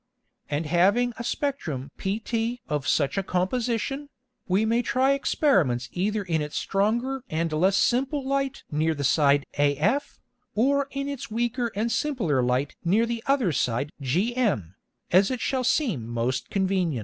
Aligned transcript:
And 0.49 0.65
having 0.65 1.13
a 1.19 1.23
Spectrum 1.23 1.91
pt 1.99 2.59
of 2.67 2.87
such 2.87 3.19
a 3.19 3.21
Composition, 3.23 4.09
we 4.47 4.65
may 4.65 4.81
try 4.81 5.11
Experiments 5.13 5.89
either 5.91 6.23
in 6.23 6.41
its 6.41 6.57
stronger 6.57 7.23
and 7.29 7.53
less 7.53 7.77
simple 7.77 8.27
Light 8.27 8.63
near 8.71 8.95
the 8.95 9.03
Side 9.03 9.45
af, 9.59 10.19
or 10.55 10.87
in 10.89 11.07
its 11.07 11.29
weaker 11.29 11.71
and 11.75 11.91
simpler 11.91 12.41
Light 12.41 12.75
near 12.83 13.05
the 13.05 13.23
other 13.27 13.51
Side 13.51 13.91
gm, 14.01 14.73
as 15.11 15.29
it 15.29 15.39
shall 15.39 15.63
seem 15.63 16.07
most 16.07 16.49
convenient. 16.49 16.99